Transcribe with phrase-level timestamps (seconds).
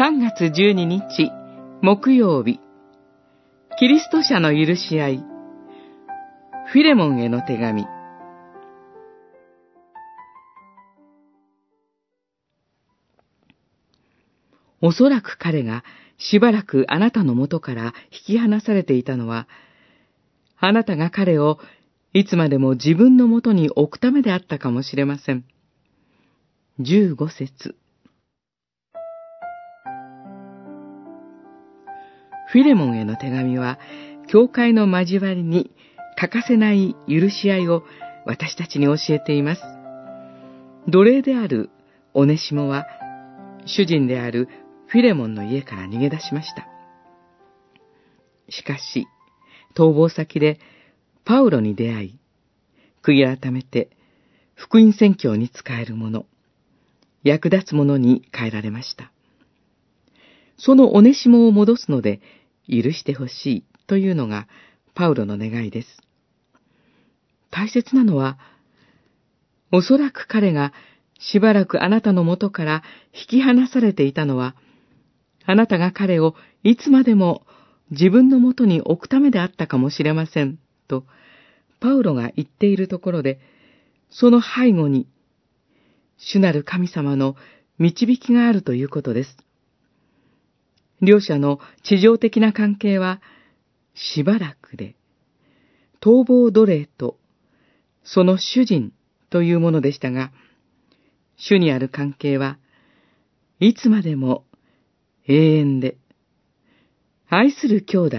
[0.00, 1.30] 3月12日
[1.82, 2.58] 木曜日。
[3.78, 5.24] キリスト者の許し合い。
[6.72, 7.84] フィレモンへの手紙。
[14.80, 15.84] おそらく彼が
[16.16, 19.48] しばらくあなたのもとから引き離されていたのは、
[20.58, 21.58] あなたが彼を
[22.14, 25.44] いつまでも自分のもとに置くためであったかもしれません。
[26.78, 27.76] 十五節。
[32.52, 33.78] フィレモンへの手紙は、
[34.26, 35.70] 教会の交わりに
[36.16, 37.84] 欠かせない許し合いを
[38.26, 39.62] 私たちに教えています。
[40.88, 41.70] 奴隷である
[42.12, 42.86] オネシモは、
[43.66, 44.48] 主人である
[44.88, 46.66] フィレモンの家から逃げ出しました。
[48.48, 49.06] しかし、
[49.76, 50.58] 逃亡先で
[51.24, 52.18] パウロに出会い、
[53.04, 53.90] 悔い改めて
[54.56, 56.26] 福音宣教に使えるもの、
[57.22, 59.12] 役立つものに変えられました。
[60.62, 62.20] そのおねしもを戻すので
[62.68, 64.46] 許してほしいというのが
[64.94, 65.88] パウロの願いです。
[67.50, 68.38] 大切なのは、
[69.72, 70.72] おそらく彼が
[71.18, 74.54] しばらくあなたのもとから引き離されていたのは、
[75.46, 77.42] あなたが彼をいつまでも
[77.90, 81.06] 自分のもとに置くためであったかもしれません、と、
[81.80, 83.40] パウロが言っているところで、
[84.10, 85.08] その背後に、
[86.18, 87.34] 主なる神様の
[87.78, 89.38] 導きがあるということです。
[91.02, 93.20] 両者の地上的な関係は、
[93.94, 94.96] しばらくで、
[96.00, 97.18] 逃亡奴隷と、
[98.04, 98.92] その主人
[99.30, 100.32] というものでしたが、
[101.36, 102.58] 主にある関係は、
[103.58, 104.44] いつまでも
[105.26, 105.96] 永遠で、
[107.28, 108.16] 愛する兄弟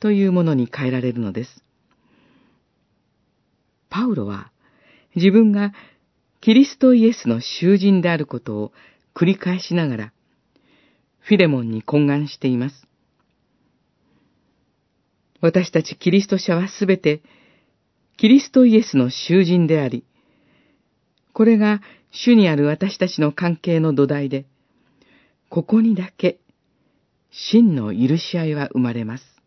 [0.00, 1.64] というものに変えられるのです。
[3.88, 4.52] パウロは
[5.14, 5.72] 自分が
[6.40, 8.72] キリストイエスの囚人であることを
[9.14, 10.12] 繰り返しながら、
[11.30, 12.88] フィレモンに懇願しています。
[15.40, 17.22] 私たちキリスト者はすべて、
[18.16, 20.02] キリストイエスの囚人であり、
[21.32, 24.44] これが主にある私たちの関係の土台で、
[25.48, 26.40] ここにだけ
[27.30, 29.39] 真の許し合いは生まれます。